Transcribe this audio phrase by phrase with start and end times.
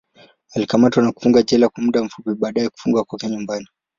[0.55, 3.67] Alikamatwa na kufungwa jela kwa muda fupi, baadaye kufungwa kwake nyumbani.